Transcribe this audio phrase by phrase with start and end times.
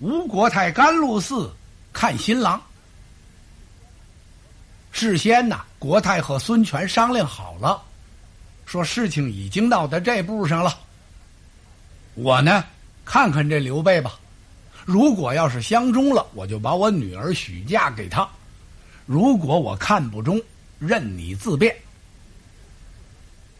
[0.00, 1.48] 吴国太甘露寺
[1.92, 2.60] 看新郎。
[4.90, 7.80] 事先呐，国太和孙权商量好了，
[8.66, 10.76] 说事情已经闹到这步上了。
[12.14, 12.64] 我呢，
[13.04, 14.18] 看看这刘备吧，
[14.84, 18.28] 如果要是相中了，我就把我女儿许嫁给他；
[19.06, 20.42] 如果我看不中，
[20.80, 21.72] 任你自便。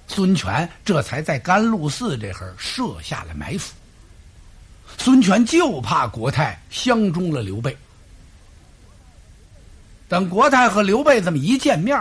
[0.09, 3.73] 孙权这才在甘露寺这会儿设下了埋伏。
[4.99, 7.77] 孙权就怕国太相中了刘备。
[10.09, 12.01] 等国太和刘备这么一见面，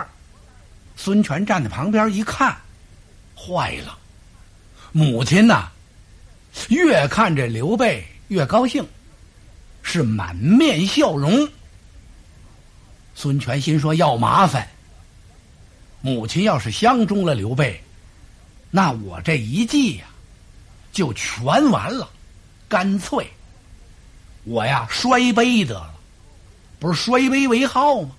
[0.96, 2.56] 孙权站在旁边一看，
[3.36, 3.98] 坏了，
[4.92, 5.68] 母亲呐，
[6.68, 8.86] 越看这刘备越高兴，
[9.82, 11.48] 是满面笑容。
[13.14, 14.68] 孙权心说要麻烦，
[16.00, 17.82] 母亲要是相中了刘备，
[18.70, 20.04] 那我这一计呀，
[20.92, 22.08] 就全完了。
[22.68, 23.26] 干脆，
[24.44, 25.94] 我呀摔杯得了，
[26.78, 28.10] 不是摔杯为号吗？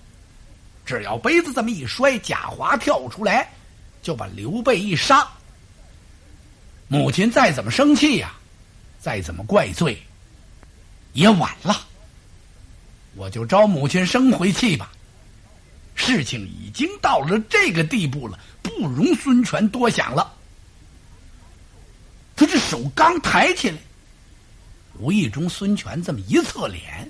[0.85, 3.51] 只要杯子这么一摔，贾华跳出来，
[4.03, 5.27] 就把刘备一杀。
[6.87, 8.33] 母亲再怎么生气呀，
[8.99, 9.99] 再怎么怪罪，
[11.13, 11.87] 也晚了。
[13.15, 14.91] 我就招母亲生回气吧。
[15.95, 20.31] 事情已经到了这个地步了，不容孙权多想了。
[22.35, 23.77] 他这手刚抬起来。
[24.97, 27.09] 无意中，孙权这么一侧脸，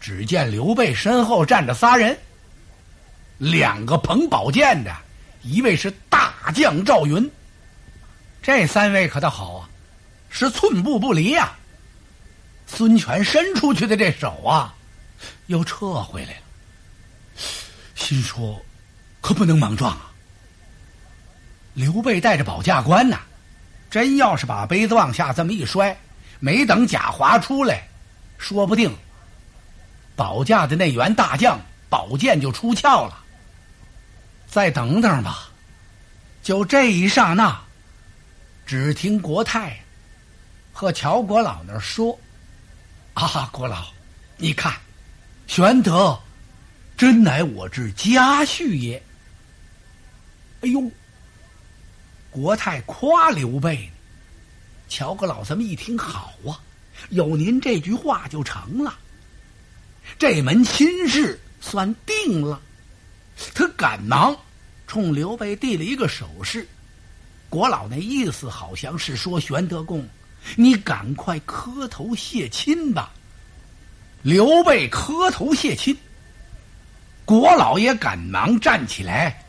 [0.00, 2.18] 只见刘备身后站着仨人，
[3.38, 4.94] 两个捧宝剑的，
[5.42, 7.30] 一位是大将赵云。
[8.42, 9.68] 这三位可倒好啊，
[10.28, 11.52] 是寸步不离呀。
[12.66, 14.74] 孙权伸出去的这手啊，
[15.46, 16.40] 又撤回来了，
[17.94, 18.60] 心说
[19.20, 20.10] 可不能莽撞啊。
[21.74, 23.20] 刘备带着保驾官呐，
[23.90, 25.96] 真要是把杯子往下这么一摔。
[26.44, 27.88] 没等贾华出来，
[28.36, 28.94] 说不定
[30.14, 33.24] 保驾的那员大将宝剑就出鞘了。
[34.46, 35.48] 再等等吧。
[36.42, 37.58] 就这一刹那，
[38.66, 39.80] 只听国太
[40.70, 42.18] 和乔国老那说
[43.14, 43.86] ：“啊，国老，
[44.36, 44.74] 你看，
[45.46, 46.20] 玄德
[46.94, 49.02] 真乃我之家婿也。”
[50.60, 50.90] 哎呦，
[52.30, 53.90] 国太夸刘备。
[54.88, 56.60] 乔个老这么一听，好啊，
[57.10, 58.94] 有您这句话就成了，
[60.18, 62.60] 这门亲事算定了。
[63.52, 64.36] 他赶忙
[64.86, 66.66] 冲刘备递了一个手势，
[67.48, 70.06] 国老那意思好像是说：“玄德公，
[70.56, 73.12] 你赶快磕头谢亲吧。”
[74.22, 75.96] 刘备磕头谢亲，
[77.24, 79.44] 国老也赶忙站起来，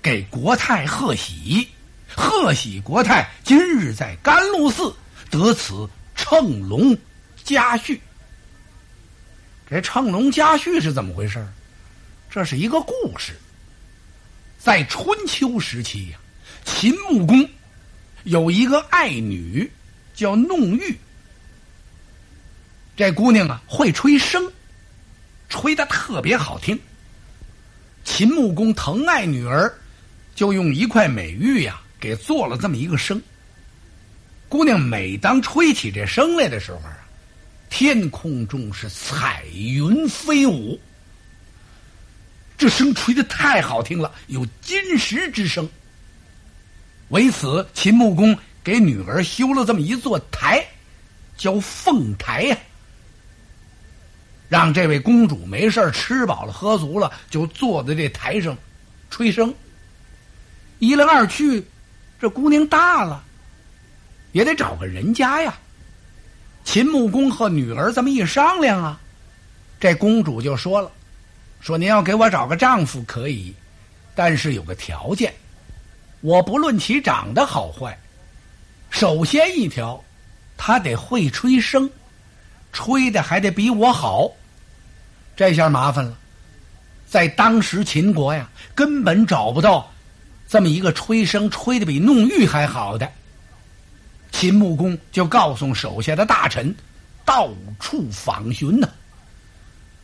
[0.00, 1.68] 给国太贺喜。
[2.16, 4.94] 贺喜国太今日在甘露寺
[5.30, 6.96] 得此乘龙
[7.44, 7.98] 佳婿。
[9.68, 11.46] 这乘龙佳婿是怎么回事
[12.30, 13.32] 这是一个故事。
[14.58, 16.18] 在春秋时期呀，
[16.64, 17.48] 秦穆公
[18.24, 19.70] 有一个爱女
[20.14, 20.96] 叫弄玉。
[22.96, 24.50] 这姑娘啊会吹笙，
[25.48, 26.78] 吹的特别好听。
[28.04, 29.72] 秦穆公疼爱女儿，
[30.34, 31.81] 就用一块美玉呀。
[32.02, 33.22] 给做了这么一个声，
[34.48, 36.98] 姑娘每当吹起这声来的时候啊，
[37.70, 40.80] 天空中是彩云飞舞，
[42.58, 45.68] 这声吹的太好听了，有金石之声。
[47.10, 50.66] 为此，秦穆公给女儿修了这么一座台，
[51.36, 52.58] 叫凤台呀，
[54.48, 58.58] 让这位公主没事吃饱了喝足了，就坐在这台上
[59.08, 59.54] 吹笙。
[60.80, 61.64] 一来二去。
[62.22, 63.20] 这姑娘大了，
[64.30, 65.58] 也得找个人家呀。
[66.62, 69.00] 秦穆公和女儿这么一商量啊，
[69.80, 70.88] 这公主就说了
[71.58, 73.52] ：“说您要给我找个丈夫可以，
[74.14, 75.34] 但是有个条件，
[76.20, 77.98] 我不论其长得好坏，
[78.88, 80.00] 首先一条，
[80.56, 81.90] 他得会吹笙，
[82.72, 84.30] 吹的还得比我好。
[85.34, 86.16] 这下麻烦了，
[87.04, 89.91] 在当时秦国呀，根本找不到。”
[90.52, 93.10] 这么一个吹笙吹的比弄玉还好的，
[94.32, 96.76] 秦穆公就告诉手下的大臣，
[97.24, 97.48] 到
[97.80, 98.86] 处访寻呢。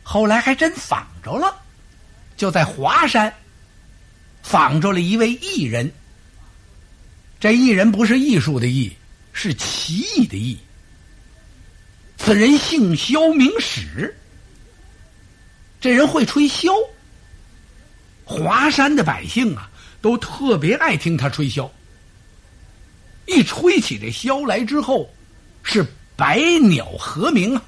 [0.03, 1.55] 后来还真访着了，
[2.35, 3.31] 就在华山
[4.43, 5.93] 访着了一位艺人。
[7.39, 8.97] 这艺人不是艺术的艺，
[9.35, 10.57] 是奇异的异。
[12.17, 14.17] 此人姓萧，名史。
[15.79, 16.73] 这人会吹箫，
[18.25, 19.71] 华山的百姓啊。
[20.01, 21.71] 都特别爱听他吹箫，
[23.27, 25.13] 一吹起这箫来之后，
[25.63, 25.87] 是
[26.17, 27.63] 百鸟和鸣啊！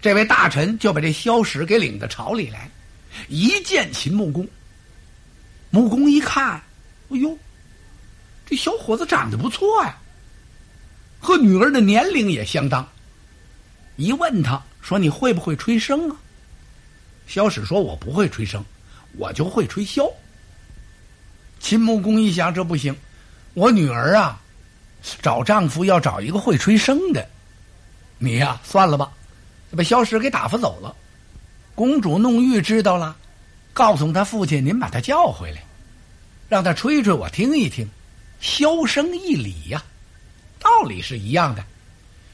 [0.00, 2.70] 这位大臣就把这萧史给领到朝里来，
[3.28, 4.48] 一见秦穆公，
[5.70, 6.62] 穆公一看，
[7.10, 7.38] 哎呦，
[8.46, 9.98] 这小伙子长得不错呀，
[11.18, 12.88] 和女儿的年龄也相当。
[13.96, 16.16] 一问他说：“你会不会吹笙啊？”
[17.28, 18.62] 萧史说：“我不会吹笙，
[19.16, 20.12] 我就会吹箫。”
[21.60, 22.96] 秦穆公一想，这不行，
[23.54, 24.40] 我女儿啊，
[25.20, 27.28] 找丈夫要找一个会吹笙的，
[28.18, 29.12] 你呀，算了吧。
[29.76, 30.96] 把萧史给打发走了，
[31.74, 33.16] 公主弄玉知道了，
[33.72, 35.62] 告诉他父亲：“您把他叫回来，
[36.48, 37.88] 让他吹吹我听一听，
[38.40, 39.82] 箫声一礼呀，
[40.58, 41.62] 道理是一样的。”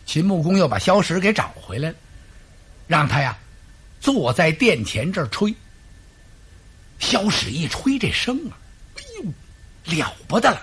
[0.06, 1.96] 秦穆公又把萧史给找回来了，
[2.86, 3.36] 让他呀
[4.00, 5.52] 坐在殿前这儿吹。
[6.98, 8.58] 萧史一吹这声啊，
[8.96, 10.60] 哎呦，了不得了，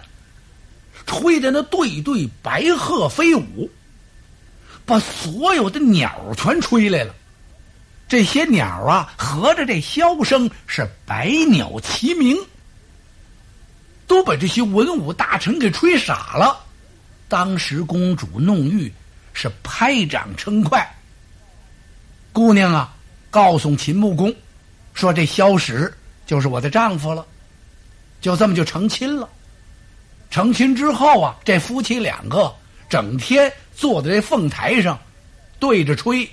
[1.05, 3.69] 吹的那对对白鹤飞舞。
[4.85, 7.15] 把所有的鸟全吹来了，
[8.05, 12.37] 这些鸟啊，合着这箫声是百鸟齐鸣，
[14.05, 16.65] 都把这些文武大臣给吹傻了。
[17.29, 18.91] 当时公主弄玉
[19.31, 20.85] 是拍掌称快，
[22.33, 22.93] 姑娘啊，
[23.29, 24.35] 告诉秦穆公，
[24.93, 25.93] 说这萧史
[26.25, 27.25] 就是我的丈夫了，
[28.21, 29.29] 就这么就成亲了。
[30.29, 32.53] 成亲之后啊，这夫妻两个
[32.89, 33.51] 整天。
[33.75, 34.99] 坐在这凤台上，
[35.59, 36.29] 对着吹，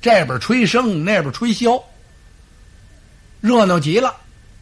[0.00, 1.82] 这边吹笙，那边吹箫，
[3.40, 4.14] 热闹极了。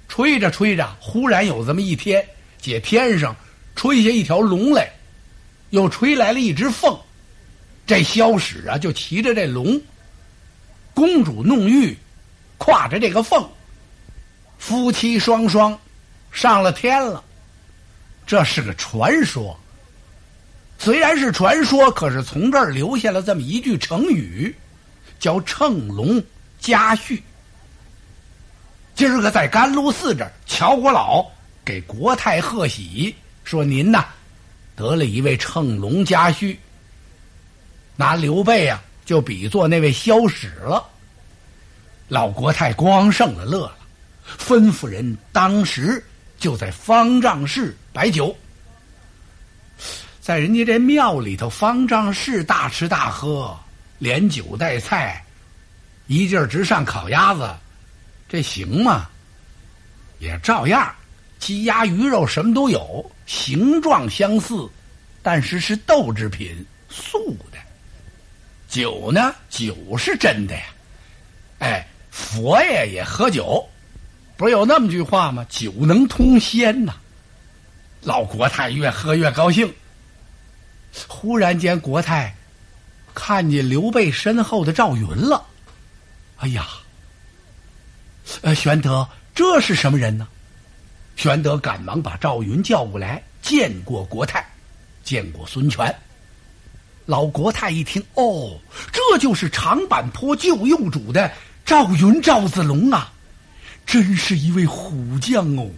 [0.09, 2.27] 吹着吹着，忽然有这么一天，
[2.59, 3.37] 姐天上
[3.77, 4.91] 吹下一条龙来，
[5.71, 6.99] 又吹来了一只凤。
[7.87, 9.79] 这萧史啊，就骑着这龙，
[10.95, 11.95] 公主弄玉，
[12.59, 13.47] 挎着这个凤，
[14.66, 15.78] 夫妻双双
[16.32, 17.22] 上了天了。
[18.26, 19.55] 这是个传说。
[20.78, 24.56] 虽然是传说，可是从这儿留下了这么一句成语，
[25.20, 26.22] 叫“乘龙
[26.58, 27.20] 嘉婿”。
[28.96, 31.31] 今儿个在甘露寺这儿，乔国老
[31.62, 33.14] 给国泰贺喜，
[33.44, 34.06] 说您呐
[34.75, 36.56] 得了一位乘龙嘉婿，
[37.96, 40.82] 拿刘备啊就比作那位萧史了。
[42.08, 43.76] 老国泰光胜了乐了，
[44.38, 46.05] 吩咐人当时
[46.38, 48.37] 就在方丈室摆酒。
[50.21, 53.55] 在人家这庙里头，方丈室大吃大喝，
[53.99, 55.23] 连酒带菜，
[56.06, 57.55] 一劲儿直上烤鸭子，
[58.29, 59.09] 这行吗？
[60.19, 60.94] 也照样，
[61.38, 64.67] 鸡鸭鱼肉什么都有，形状相似，
[65.23, 67.59] 但是是豆制品，素的。
[68.67, 70.62] 酒呢，酒是真的呀。
[71.59, 73.69] 哎，佛爷也喝酒，
[74.37, 75.47] 不是有那么句话吗？
[75.49, 76.95] 酒能通仙呐。
[78.03, 79.73] 老国泰越喝越高兴。
[81.09, 82.35] 忽然间，国泰
[83.15, 85.45] 看见刘备身后的赵云了。
[86.39, 86.67] 哎呀，
[88.43, 90.29] 呃，玄德，这是什么人呢？
[91.17, 94.45] 玄德赶忙把赵云叫过来，见过国泰，
[95.05, 95.95] 见过孙权。
[97.07, 98.59] 老国泰一听，哦，
[98.93, 101.31] 这就是长坂坡救幼主的
[101.65, 103.13] 赵云赵子龙啊，
[103.87, 105.69] 真是一位虎将哦。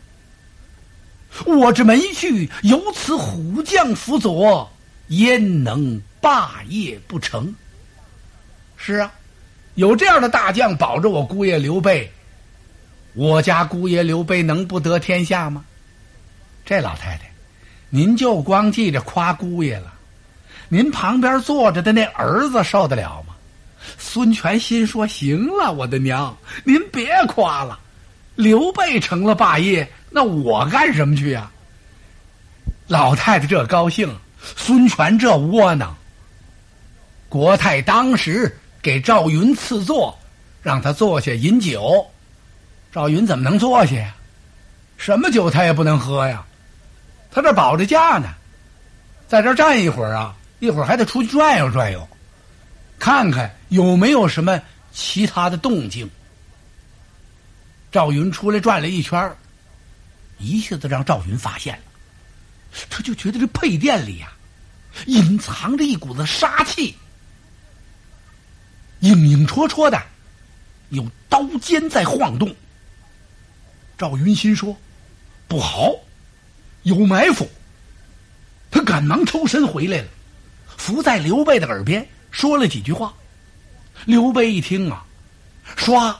[1.44, 4.70] 我这门去有此虎将辅佐。
[5.08, 7.54] 焉能霸业不成？
[8.76, 9.12] 是啊，
[9.76, 12.10] 有这样的大将保着我姑爷刘备，
[13.14, 15.64] 我家姑爷刘备能不得天下吗？
[16.64, 17.30] 这老太太，
[17.88, 19.94] 您就光记着夸姑爷了，
[20.68, 23.36] 您旁边坐着的那儿子受得了吗？
[23.98, 27.78] 孙权心说：“行了，我的娘，您别夸了，
[28.36, 31.50] 刘备成了霸业，那我干什么去呀？”
[32.86, 34.14] 老太太这高兴。
[34.54, 35.96] 孙权这窝囊，
[37.28, 40.16] 国太当时给赵云赐座，
[40.62, 42.06] 让他坐下饮酒。
[42.92, 44.14] 赵云怎么能坐下呀？
[44.96, 46.44] 什么酒他也不能喝呀，
[47.32, 48.28] 他这保着驾呢，
[49.26, 52.08] 在这站一会儿啊，一会儿还得出去转悠转悠，
[53.00, 54.62] 看看有没有什么
[54.92, 56.08] 其他的动静。
[57.96, 59.34] 赵云出来转了一圈
[60.36, 61.82] 一下子让赵云发现了，
[62.90, 64.30] 他就觉得这配殿里呀。
[65.06, 66.94] 隐藏着一股子杀气，
[69.00, 69.98] 影影绰绰的，
[70.90, 72.54] 有刀尖在晃动。
[73.96, 74.76] 赵云心说
[75.48, 75.94] ：“不好，
[76.82, 77.48] 有埋伏。”
[78.70, 80.08] 他赶忙抽身回来了，
[80.76, 83.14] 伏在刘备的耳边说了几句话。
[84.04, 85.02] 刘备一听啊，
[85.78, 86.14] 唰，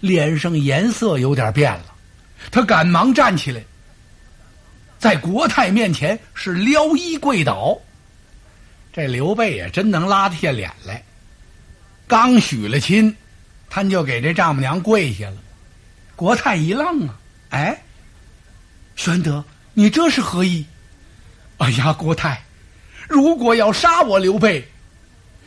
[0.00, 1.94] 脸上颜色有点变了，
[2.50, 3.62] 他赶忙站起来，
[4.98, 7.78] 在国泰面前是撩衣跪倒。
[8.92, 11.02] 这刘备也真能拉得下脸来，
[12.06, 13.14] 刚许了亲，
[13.70, 15.36] 他就给这丈母娘跪下了。
[16.16, 17.14] 国泰一愣啊，
[17.50, 17.80] 哎，
[18.96, 20.66] 玄德，你这是何意？
[21.58, 22.42] 哎呀，国泰，
[23.08, 24.68] 如果要杀我刘备，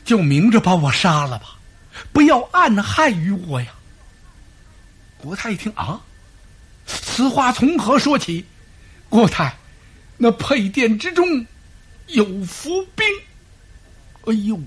[0.06, 1.58] 就明着把我杀了吧，
[2.14, 3.68] 不要暗害于我呀。
[5.22, 6.02] 国泰一听啊，
[6.86, 8.44] 此话从何说起？
[9.08, 9.56] 国泰，
[10.18, 11.46] 那配殿之中
[12.08, 13.06] 有伏兵。
[14.26, 14.60] 哎呦，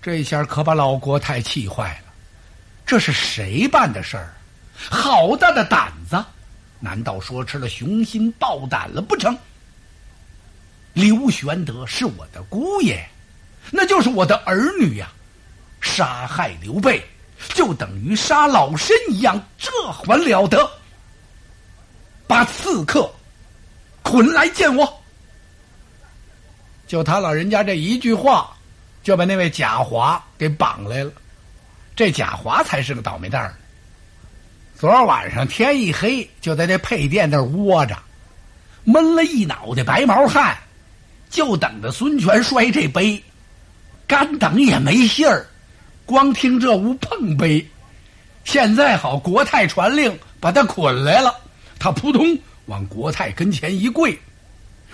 [0.00, 2.12] 这下可把老国泰气坏了。
[2.86, 4.34] 这是谁办的事儿？
[4.90, 6.24] 好大的胆子！
[6.80, 9.36] 难道说吃了雄心豹胆了不成？
[10.92, 13.04] 刘玄德是我的姑爷，
[13.70, 15.10] 那就是我的儿女呀！
[15.80, 17.02] 杀害刘备，
[17.54, 20.70] 就等于杀老身一样，这还了得？
[22.26, 23.10] 把刺客
[24.02, 25.02] 捆来见我！
[26.86, 28.50] 就他老人家这一句话。
[29.02, 31.10] 就把那位贾华给绑来了，
[31.96, 33.52] 这贾华才是个倒霉蛋儿。
[34.78, 37.98] 昨儿晚上天一黑，就在这配殿那儿窝着，
[38.84, 40.56] 闷了一脑袋白毛汗，
[41.28, 43.20] 就等着孙权摔这杯，
[44.06, 45.48] 干等也没信儿，
[46.04, 47.66] 光听这屋碰杯。
[48.44, 51.34] 现在好，国泰传令把他捆来了，
[51.78, 54.18] 他扑通往国泰跟前一跪，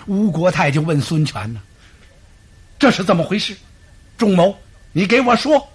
[0.07, 1.61] 吴国泰就问孙权呢
[2.79, 3.57] ：“这是怎么回事？”
[4.19, 4.57] 仲谋，
[4.93, 5.67] 你给我说，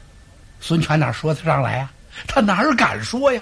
[0.60, 1.92] 孙权哪说得上来啊？
[2.28, 3.42] 他哪儿敢说呀？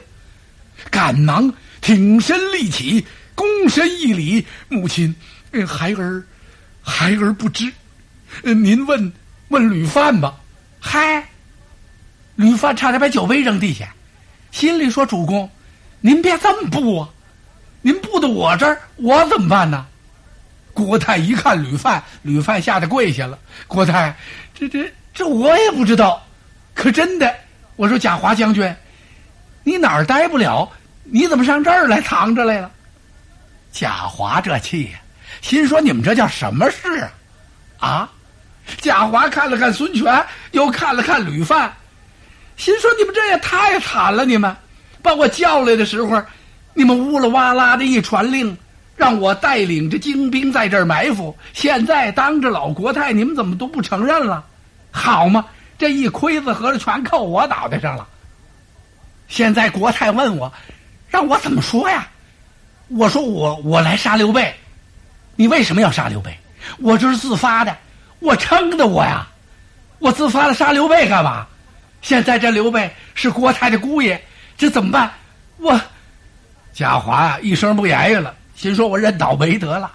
[0.89, 3.05] 赶忙挺身立起，
[3.36, 5.13] 躬身一礼：“母亲，
[5.67, 6.24] 孩儿，
[6.81, 7.71] 孩儿不知。
[8.43, 9.12] 您问
[9.50, 10.39] 问吕范吧。”
[10.79, 11.27] 嗨，
[12.41, 13.93] 吕范差点把酒杯扔地下，
[14.50, 15.48] 心里说：“主公，
[16.00, 17.10] 您别这么布啊！
[17.83, 19.86] 您布到我这儿，我怎么办呢？”
[20.74, 23.38] 郭泰一看吕范，吕范吓得跪下了。
[23.67, 24.15] 郭泰。
[24.55, 26.25] 这这这我也不知道，
[26.74, 27.31] 可真的，
[27.75, 28.75] 我说贾华将军，
[29.63, 30.67] 你哪儿待不了？
[31.03, 32.71] 你怎么上这儿来藏着来了？
[33.71, 35.00] 贾华这气呀，
[35.41, 36.88] 心说你们这叫什么事
[37.77, 37.88] 啊？
[37.88, 38.12] 啊！
[38.79, 41.74] 贾华看了看孙权，又看了看吕范，
[42.58, 44.25] 心说你们这也太惨了！
[44.25, 44.55] 你们
[45.01, 46.22] 把我叫来的时候，
[46.74, 48.58] 你们呜啦哇啦的一传令。
[48.98, 54.46] 让我带领着精兵在这儿埋伏，现在当着老国太，你们怎么都不承认了？
[54.91, 55.43] 好嘛，
[55.79, 58.08] 这一盔子合着全扣我脑袋上了。
[59.27, 60.53] 现在国太问我，
[61.08, 62.08] 让我怎么说呀？
[62.89, 64.53] 我说我我来杀刘备，
[65.36, 66.38] 你为什么要杀刘备？
[66.77, 67.75] 我这是自发的，
[68.20, 69.27] 我撑的我呀，
[69.98, 71.48] 我自发的杀刘备干嘛？
[72.01, 74.20] 现在这刘备是国泰的姑爷，
[74.58, 75.12] 这怎么办？
[75.58, 75.79] 我
[76.74, 78.36] 贾华啊，一声不言语了。
[78.55, 79.91] 心说：“我认倒霉得了，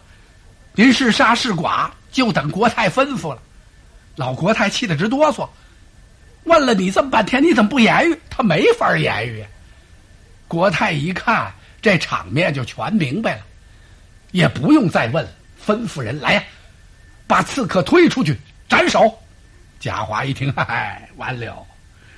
[0.74, 3.40] 您是杀是剐，就等国泰吩咐了。”
[4.16, 5.48] 老国泰气得直哆嗦，
[6.44, 8.18] 问了你这么半天，你怎么不言语？
[8.30, 9.44] 他没法言语。
[10.48, 13.42] 国泰一看这场面，就全明白了，
[14.32, 15.26] 也不用再问，
[15.64, 16.42] 吩咐人来呀，
[17.26, 18.36] 把刺客推出去
[18.68, 19.12] 斩首。
[19.78, 21.66] 贾华一听，嗨，完了！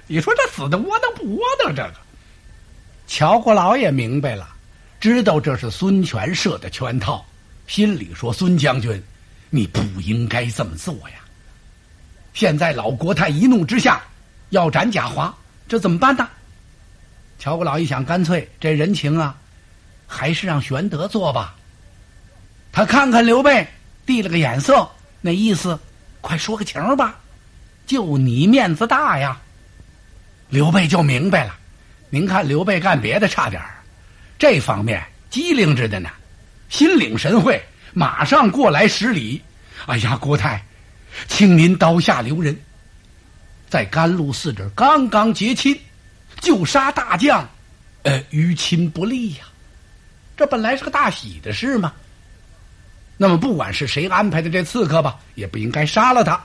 [0.08, 1.76] 你说这死的窝囊不窝囊？
[1.76, 1.94] 这个
[3.06, 4.48] 乔国老也明白了。
[4.98, 7.24] 知道这是孙权设的圈套，
[7.68, 9.00] 心里说：“孙将军，
[9.50, 11.20] 你不应该这么做呀！”
[12.34, 14.02] 现在老国泰一怒之下
[14.50, 15.32] 要斩贾华，
[15.68, 16.28] 这怎么办呢？
[17.38, 19.36] 乔国老一想，干脆这人情啊，
[20.06, 21.54] 还是让玄德做吧。
[22.72, 23.68] 他看看刘备，
[24.04, 25.78] 递了个眼色，那意思，
[26.20, 27.20] 快说个情吧，
[27.86, 29.40] 就你面子大呀。
[30.50, 31.54] 刘备就明白了，
[32.10, 33.82] 您看刘备干别的差点儿。
[34.38, 36.08] 这方面机灵着的呢，
[36.68, 37.62] 心领神会，
[37.92, 39.42] 马上过来施礼。
[39.86, 40.64] 哎呀，国泰，
[41.28, 42.58] 请您刀下留人，
[43.68, 45.78] 在甘露寺这刚刚结亲，
[46.40, 47.48] 就杀大将，
[48.04, 49.44] 呃，于亲不利呀。
[50.36, 51.92] 这本来是个大喜的事嘛。
[53.16, 56.40] 那么不管是谁安排的这刺客吧，也不应该杀了他。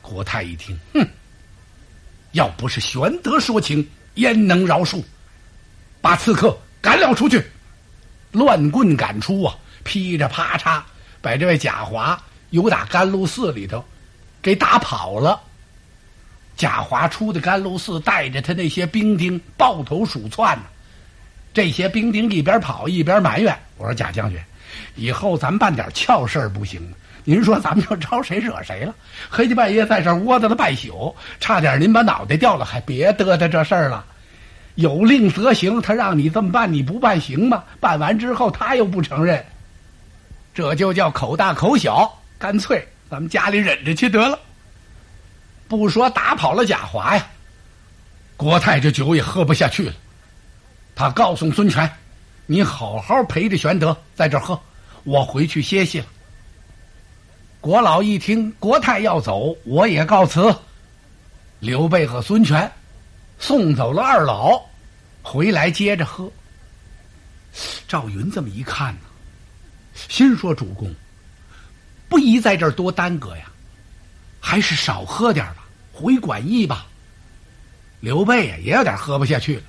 [0.00, 1.06] 国泰一听，哼，
[2.32, 5.02] 要不是玄德说情，焉能饶恕？
[6.00, 6.56] 把刺客。
[6.80, 7.44] 赶了出去，
[8.30, 9.52] 乱棍赶出啊！
[9.82, 10.80] 劈着啪嚓，
[11.20, 12.18] 把这位贾华
[12.50, 13.84] 由打甘露寺里头
[14.40, 15.40] 给打跑了。
[16.56, 20.66] 贾华出的甘露寺，带着他那些兵丁抱头鼠窜呢。
[21.52, 24.38] 这些兵丁一边跑一边埋怨：“我说贾将军，
[24.94, 26.96] 以后咱办点俏事儿不行吗？
[27.28, 28.94] 您说咱们就招谁惹谁了？
[29.28, 34.02] 黑天半夜在这窝着了半宿，差点您把脑袋掉了，还别得的这事儿了。”
[34.76, 37.64] 有令则行，他让你这么办，你不办行吗？
[37.80, 39.44] 办完之后他又不承认，
[40.54, 44.38] 这就叫口大口小，干脆咱们家里忍着去得了。
[45.68, 47.26] 不说打跑了贾华呀，
[48.38, 49.92] 国泰这酒也喝不下去了。
[50.94, 51.90] 他告诉孙权
[52.46, 54.58] ：“你好好陪着玄德在这喝，
[55.04, 56.06] 我回去歇息了。”
[57.60, 60.54] 国老一听国太要走，我也告辞。
[61.58, 62.70] 刘备和孙权
[63.38, 64.62] 送走了二老，
[65.22, 66.30] 回来接着喝。
[67.88, 69.00] 赵云这么一看呢，
[70.08, 70.94] 心说：“主公，
[72.08, 73.50] 不宜在这儿多耽搁呀，
[74.38, 76.86] 还是少喝点吧，回馆驿吧。”
[77.98, 79.62] 刘备呀，也有点喝不下去了，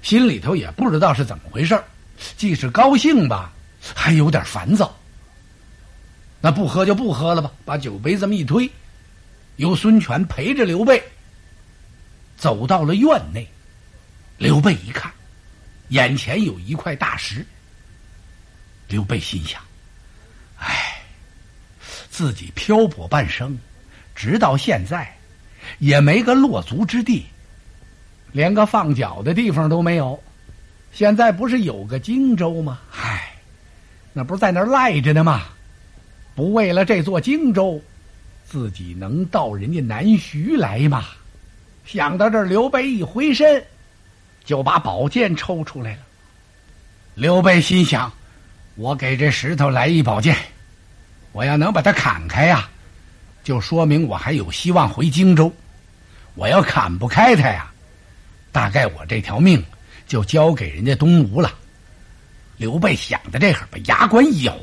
[0.00, 1.78] 心里头也不知道是怎么回事
[2.38, 3.52] 既是高兴吧，
[3.94, 4.96] 还有点烦躁。
[6.40, 8.70] 那不喝就不喝了吧，把酒杯这么一推，
[9.56, 11.02] 由孙权陪着刘备
[12.36, 13.46] 走到了院内。
[14.38, 15.12] 刘备一看。
[15.90, 17.44] 眼前有一块大石，
[18.86, 19.60] 刘备心想
[20.56, 21.02] ：“哎，
[22.08, 23.58] 自己漂泊半生，
[24.14, 25.12] 直到现在，
[25.80, 27.26] 也没个落足之地，
[28.30, 30.22] 连个放脚的地方都没有。
[30.92, 32.78] 现在不是有个荆州吗？
[32.92, 33.34] 唉，
[34.12, 35.48] 那不是在那儿赖着呢吗？
[36.34, 37.80] 不为了这座荆州，
[38.44, 41.04] 自己能到人家南徐来吗？”
[41.84, 43.64] 想到这儿，刘备一回身。
[44.42, 45.98] 就把宝剑抽出来了。
[47.14, 48.10] 刘备心想
[48.74, 50.34] ：“我给这石头来一宝剑，
[51.32, 52.68] 我要能把它砍开呀，
[53.44, 55.52] 就说明我还有希望回荆州。
[56.34, 57.70] 我要砍不开它呀，
[58.50, 59.62] 大概我这条命
[60.06, 61.52] 就交给人家东吴了。”
[62.56, 64.58] 刘备想到这会儿，把牙关一咬，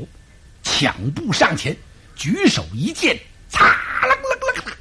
[0.67, 1.75] 抢步上前，
[2.15, 3.17] 举手一剑，
[3.49, 3.65] 擦
[4.01, 4.75] 楞楞楞楞，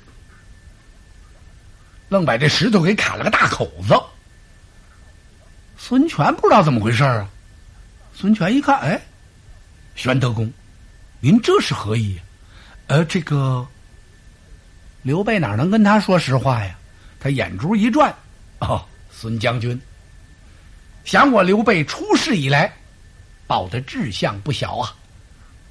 [2.08, 3.94] 愣把这石头给砍了个大口子。
[5.78, 7.28] 孙权不知道怎么回事啊！
[8.12, 9.00] 孙权一看，哎，
[9.94, 10.52] 玄德公，
[11.20, 12.18] 您这是何意？
[12.88, 13.66] 呃，这个
[15.02, 16.76] 刘备哪能跟他说实话呀？
[17.20, 18.12] 他眼珠一转，
[18.58, 19.80] 哦，孙将军，
[21.04, 22.72] 想我刘备出世以来，
[23.46, 24.94] 抱的志向不小啊！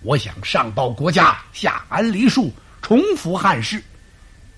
[0.06, 3.84] 我想上报国家，下安黎庶，重扶汉室。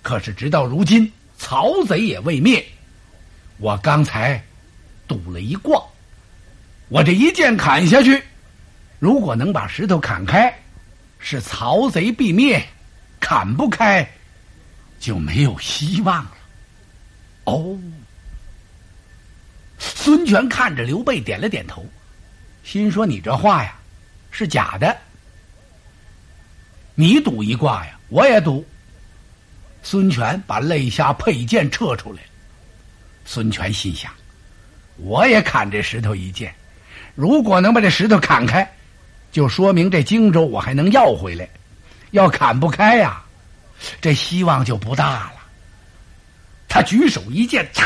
[0.03, 2.63] 可是直到如今，曹贼也未灭，
[3.57, 4.43] 我刚才。
[5.07, 5.81] 赌了一卦，
[6.89, 8.21] 我这一剑砍下去，
[8.99, 10.53] 如果能把石头砍开，
[11.17, 12.59] 是曹贼必灭；
[13.17, 14.05] 砍不开，
[14.99, 16.31] 就没有希望了。
[17.45, 17.79] 哦，
[19.79, 21.85] 孙权看着刘备点了点头，
[22.65, 23.73] 心说：“你这话呀，
[24.29, 24.93] 是假的。
[26.99, 28.65] 你赌一卦呀，我也赌。”
[29.83, 32.19] 孙权把肋下佩剑撤出来，
[33.23, 34.11] 孙权心想。
[34.95, 36.51] 我也砍这石头一剑，
[37.13, 38.67] 如果能把这石头砍开，
[39.31, 41.45] 就说明这荆州我还能要回来；
[42.11, 43.23] 要砍不开呀，
[44.01, 45.33] 这希望就不大了。
[46.67, 47.85] 他举手一剑，嚓，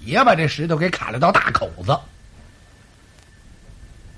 [0.00, 1.98] 也把这石头给砍了道大口子。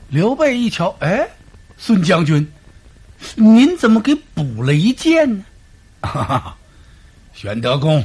[0.08, 1.26] 刘备一瞧，哎，
[1.76, 2.50] 孙将军，
[3.34, 5.44] 您怎么给补了一剑呢？
[6.02, 6.56] 哈哈，
[7.32, 8.04] 玄德公。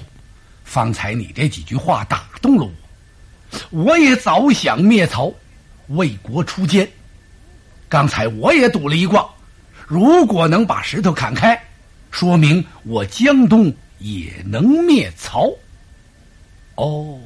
[0.64, 5.34] 方才你这几句话打动了我，我也早想灭曹，
[5.88, 6.90] 为国出奸。
[7.90, 9.30] 刚才我也赌了一卦，
[9.86, 11.62] 如果能把石头砍开，
[12.10, 15.52] 说明我江东也能灭曹。
[16.76, 17.20] 哦，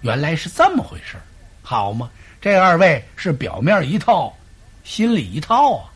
[0.00, 1.18] 原来是这么回事
[1.62, 4.34] 好嘛，这二位是表面一套，
[4.84, 5.90] 心里一套啊。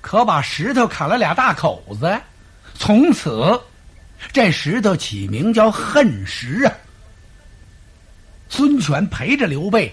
[0.00, 2.20] 可把石头砍了俩大口子，
[2.74, 3.60] 从此。
[4.32, 6.72] 这石头起名叫恨石啊！
[8.50, 9.90] 孙权陪着刘备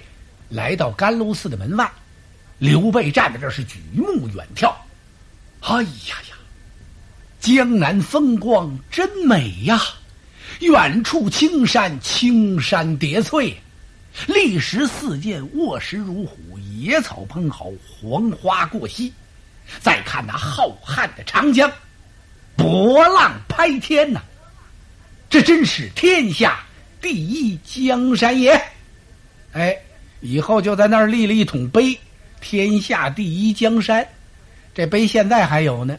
[0.50, 1.90] 来到甘露寺的门外，
[2.58, 4.74] 刘备站在这是举目远眺。
[5.62, 6.36] 哎呀呀，
[7.40, 9.82] 江南风光真美呀！
[10.60, 13.58] 远处青山青山叠翠，
[14.28, 19.14] 立石似剑，卧石如虎，野草喷毫，黄花过膝。
[19.82, 21.72] 再看那浩瀚的长江。
[22.56, 24.22] 波浪拍天呐，
[25.30, 26.64] 这真是天下
[27.02, 28.60] 第一江山也！
[29.54, 29.78] 哎，
[30.22, 31.98] 以后就在那儿立了一桶碑
[32.42, 34.08] ，“天下第一江山”，
[34.74, 35.98] 这碑现在还有呢。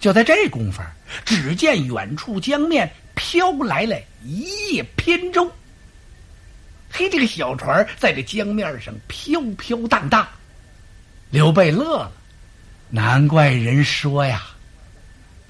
[0.00, 0.82] 就在这功夫，
[1.24, 5.50] 只见远处江面飘来了一叶扁舟。
[6.96, 10.24] 嘿，这个小船在这江面上飘飘荡荡。
[11.28, 12.12] 刘备乐了，
[12.88, 14.44] 难怪人说呀。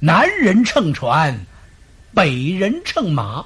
[0.00, 1.38] 南人乘船，
[2.14, 3.44] 北人乘马。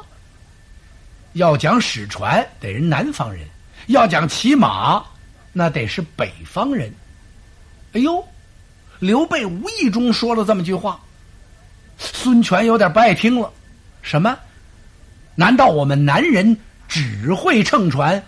[1.32, 3.42] 要讲使船，得人南方人；
[3.88, 5.04] 要讲骑马，
[5.52, 6.94] 那得是北方人。
[7.94, 8.24] 哎呦，
[9.00, 11.00] 刘备无意中说了这么句话，
[11.98, 13.52] 孙权有点不爱听了。
[14.02, 14.38] 什么？
[15.34, 16.56] 难道我们男人
[16.88, 18.24] 只会乘船，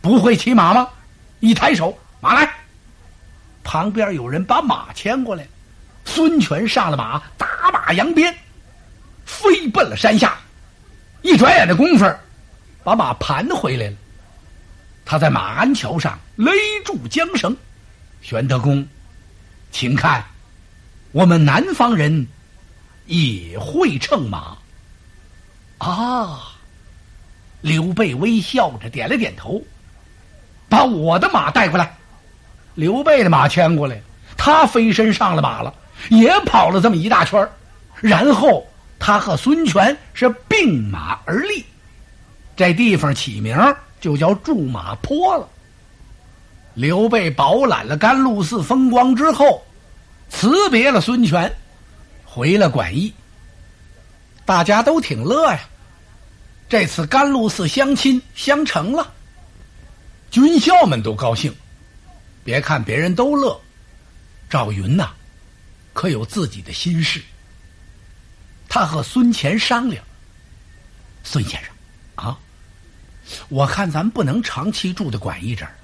[0.00, 0.88] 不会骑马吗？
[1.40, 2.50] 一抬手，马来！
[3.62, 5.46] 旁边有人把马牵过来，
[6.04, 8.34] 孙权上了马，打马扬鞭，
[9.26, 10.36] 飞奔了山下。
[11.22, 12.04] 一转眼的功夫，
[12.82, 13.96] 把马盘回来了。
[15.04, 16.50] 他在马鞍桥上勒
[16.84, 17.54] 住缰绳。
[18.22, 18.86] 玄德公，
[19.70, 20.24] 请看，
[21.12, 22.26] 我们南方人
[23.04, 24.56] 也会乘马。
[25.78, 26.53] 啊！
[27.64, 29.58] 刘备微笑着点了点头，
[30.68, 31.96] 把我的马带过来。
[32.74, 33.98] 刘备的马牵过来，
[34.36, 35.72] 他飞身上了马了，
[36.10, 37.48] 也跑了这么一大圈
[38.02, 38.66] 然后
[38.98, 41.64] 他和孙权是并马而立，
[42.54, 43.56] 这地方起名
[43.98, 45.48] 就叫驻马坡了。
[46.74, 49.64] 刘备饱览了甘露寺风光之后，
[50.28, 51.50] 辞别了孙权，
[52.26, 53.10] 回了馆驿。
[54.44, 55.60] 大家都挺乐呀，
[56.68, 59.12] 这次甘露寺相亲相成了，
[60.30, 61.54] 军校们都高兴。
[62.42, 63.60] 别看别人都乐，
[64.50, 65.10] 赵云呐，
[65.92, 67.22] 可有自己的心事。
[68.68, 70.04] 他和孙乾商量
[71.22, 71.72] ：“孙先生，
[72.16, 72.38] 啊，
[73.48, 75.74] 我看咱不能长期住在馆驿这儿。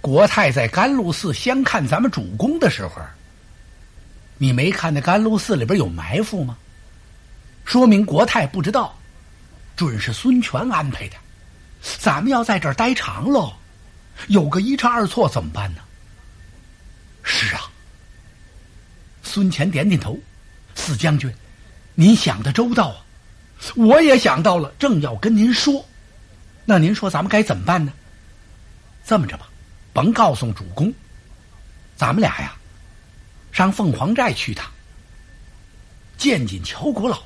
[0.00, 3.02] 国泰在甘露寺相看咱们主公的时候，
[4.38, 6.56] 你没看那甘露寺里边有埋伏吗？
[7.64, 8.98] 说明国泰不知道，
[9.76, 11.16] 准是孙权安排的。
[11.98, 13.54] 咱们要在这儿待长喽。”
[14.28, 15.80] 有个一差二错怎么办呢？
[17.24, 17.62] 是啊，
[19.22, 20.16] 孙权点点头，
[20.74, 21.32] 四将军，
[21.94, 23.04] 您想的周到啊！
[23.74, 25.84] 我也想到了，正要跟您说。
[26.64, 27.92] 那您说咱们该怎么办呢？
[29.04, 29.48] 这么着吧，
[29.92, 30.92] 甭告诉主公，
[31.96, 32.54] 咱们俩呀，
[33.50, 34.70] 上凤凰寨去一趟，
[36.18, 37.22] 见见乔国老，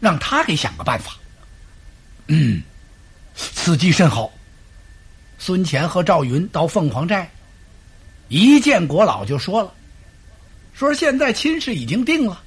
[0.00, 1.12] 让他给想个办法。
[2.28, 2.62] 嗯，
[3.34, 4.30] 此计甚好。
[5.38, 7.30] 孙乾和赵云到凤凰寨，
[8.28, 9.72] 一见国老就说了
[10.72, 12.42] ：“说现在亲事已经定了，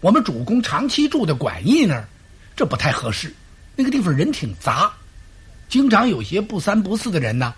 [0.00, 2.08] 我们主公长期住在馆驿那儿，
[2.54, 3.34] 这不太合适。
[3.74, 4.92] 那个地方人挺杂，
[5.68, 7.52] 经常有些不三不四的人呢，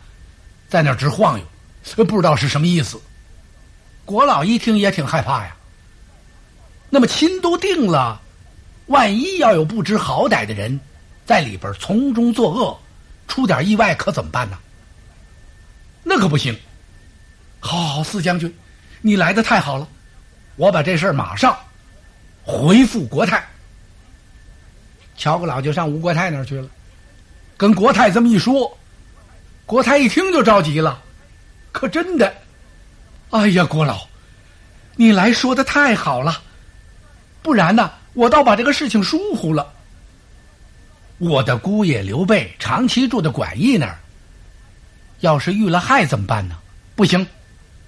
[0.68, 2.98] 在那儿直晃悠，不知道是什么意思。”
[4.06, 5.54] 国老一听也挺害怕呀。
[6.88, 8.22] 那么亲都定了，
[8.86, 10.80] 万一要有不知好歹的人
[11.24, 12.78] 在里边从中作恶。
[13.28, 14.56] 出点意外可怎么办呢？
[16.04, 16.56] 那可不行！
[17.58, 18.54] 好，好，四将军，
[19.00, 19.88] 你来的太好了，
[20.54, 21.58] 我把这事儿马上
[22.44, 23.44] 回复国泰。
[25.16, 26.68] 乔国老就上吴国泰那儿去了，
[27.56, 28.78] 跟国泰这么一说，
[29.66, 31.02] 国泰一听就着急了，
[31.72, 32.32] 可真的，
[33.30, 34.06] 哎呀，国老，
[34.94, 36.40] 你来说的太好了，
[37.42, 39.74] 不然呢，我倒把这个事情疏忽了。
[41.18, 43.98] 我的姑爷刘备长期住在馆驿那儿，
[45.20, 46.56] 要是遇了害怎么办呢？
[46.94, 47.26] 不行，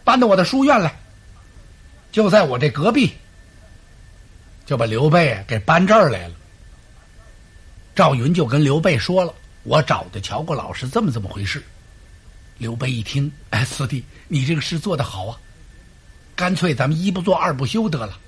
[0.04, 0.94] 搬到我的书院来，
[2.12, 3.14] 就在我这隔壁，
[4.66, 6.34] 就把刘备给搬这儿来了。
[7.94, 9.32] 赵云就跟刘备说了
[9.64, 11.62] ：“我找的乔国老是这么这么回事。”
[12.58, 15.40] 刘备一听：“哎，四弟，你这个事做得好啊！
[16.36, 18.18] 干脆咱们一不做二不休得了。”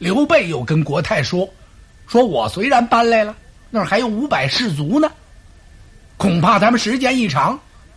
[0.00, 1.48] 刘备又跟国泰说
[2.08, 3.36] ：“说我虽然搬来了。”
[3.70, 5.08] 那儿还有五百士卒呢，
[6.16, 7.56] 恐怕咱们时间一长，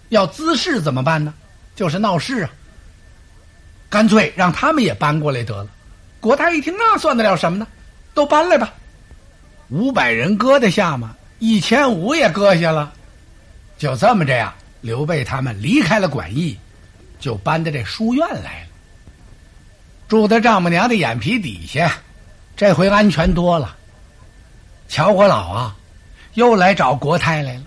[0.10, 1.34] 要滋事怎么办呢？
[1.76, 2.52] 就是闹事啊！
[3.90, 5.68] 干脆让他们也搬过来得了。
[6.20, 7.66] 国泰一听，那算得了什么呢？
[8.14, 8.72] 都搬来吧，
[9.70, 11.16] 五百人搁得下吗？
[11.40, 12.94] 一千五也搁下了。
[13.78, 16.56] 就这么着呀，刘备他们离开了馆驿，
[17.20, 18.68] 就搬到这书院来了，
[20.14, 21.92] 住在丈母娘的眼皮底下，
[22.56, 23.76] 这回安全多了。
[24.88, 25.76] 乔国老啊，
[26.36, 27.64] 又来找国泰来了，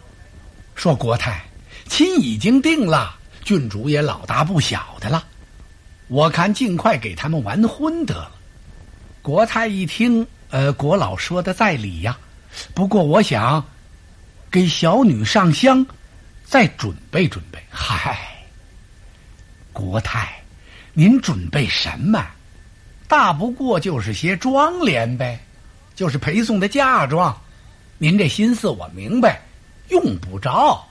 [0.77, 1.43] 说国泰
[1.89, 5.25] 亲已经定了，郡主也老大不小的了，
[6.07, 8.31] 我看尽快给他们完婚得了。
[9.23, 12.17] 国泰一听，呃，国老说的在理呀，
[12.73, 13.65] 不过我想
[14.53, 15.85] 给小女上香，
[16.45, 17.59] 再准备准备。
[17.69, 18.17] 嗨，
[19.73, 20.41] 国泰，
[20.93, 22.25] 您准备什么？
[23.09, 25.41] 大不过就是些妆奁呗。
[25.95, 27.35] 就是陪送的嫁妆，
[27.97, 29.41] 您这心思我明白，
[29.89, 30.87] 用不着。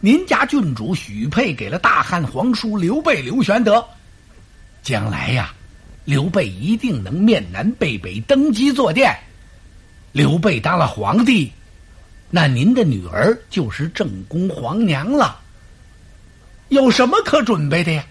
[0.00, 3.86] 您家郡主许配给了大汉皇叔刘备刘玄德，
[4.82, 5.52] 将来呀，
[6.06, 9.14] 刘备一定能面南背北登基坐殿。
[10.12, 11.52] 刘备当了皇帝，
[12.30, 15.38] 那您的女儿就是正宫皇娘了。
[16.68, 18.02] 有什么可准备的呀？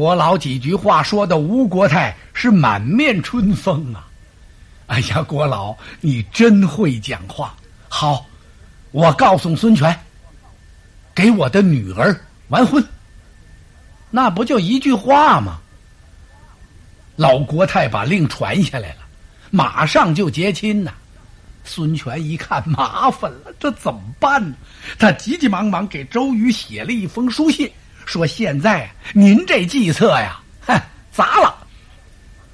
[0.00, 4.08] 国老几句话说的吴国泰是满面春风啊！
[4.86, 7.54] 哎呀，国老你真会讲话。
[7.86, 8.24] 好，
[8.92, 9.94] 我告诉孙权，
[11.14, 12.82] 给我的女儿完婚。
[14.10, 15.60] 那不就一句话吗？
[17.16, 19.02] 老国泰把令传下来了，
[19.50, 20.94] 马上就结亲呐。
[21.62, 24.56] 孙权一看麻烦了，这怎么办呢？
[24.98, 27.70] 他急急忙忙给周瑜写了一封书信，
[28.04, 30.80] 说：“现在您这计策呀，哼，
[31.12, 31.54] 砸了，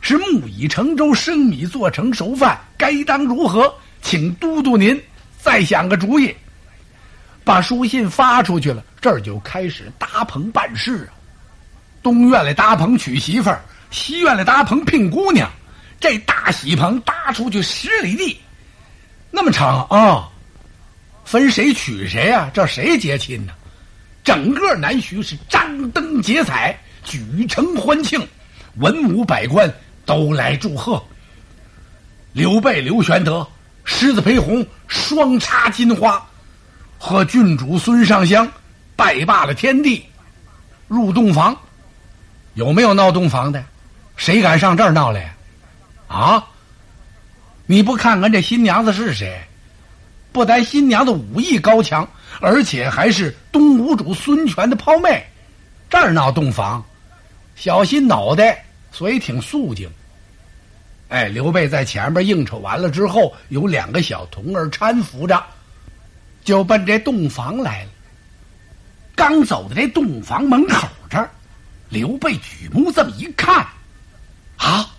[0.01, 3.75] 是木已成舟，生米做成熟饭，该当如何？
[4.03, 5.03] 请都督您
[5.39, 6.35] 再想个主意。”
[7.45, 11.15] 把书信发出去了，这儿就开始搭棚办事啊。
[12.03, 15.49] 东院里搭棚娶媳妇儿，西院里搭棚聘姑娘，
[16.01, 18.41] 这大喜棚搭出去十里地。
[19.31, 20.29] 那么长啊！
[21.25, 22.51] 分谁娶谁啊？
[22.55, 23.53] 这谁结亲呢？
[24.27, 28.21] 整个南徐是张灯结彩，举城欢庆，
[28.79, 29.73] 文武百官
[30.05, 31.01] 都来祝贺。
[32.33, 33.47] 刘备、刘玄德、
[33.85, 36.21] 狮子裴红双插金花，
[36.99, 38.51] 和郡主孙尚香
[38.97, 40.05] 拜罢了天地，
[40.89, 41.57] 入洞房。
[42.55, 43.65] 有没有闹洞房的？
[44.17, 45.37] 谁敢上这儿闹来？
[46.09, 46.45] 啊？
[47.67, 49.41] 你不看看这新娘子是谁？
[50.33, 52.09] 不但新娘子武艺高强，
[52.41, 55.25] 而且还是东吴主孙权的胞妹，
[55.89, 56.85] 这儿闹洞房，
[57.55, 59.91] 小心脑袋，所以挺肃静。
[61.09, 65.43] 哎，刘备在前边应酬完了之后，有两个小童儿搀扶着，
[66.45, 67.91] 就奔这洞房来了。
[69.15, 71.31] 刚走到这洞房门口这儿，
[71.89, 73.67] 刘备举目这么一看，
[74.57, 74.91] 啊！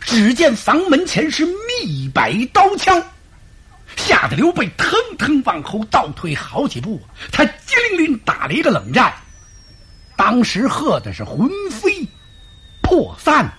[0.00, 3.00] 只见房门前是密摆刀枪，
[3.96, 7.00] 吓得刘备腾腾往后倒退好几步，
[7.30, 9.12] 他机灵灵打了一个冷战，
[10.16, 12.06] 当时喝的是魂飞
[12.82, 13.52] 魄散。